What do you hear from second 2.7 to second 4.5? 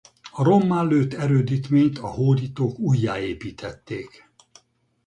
újjáépítették.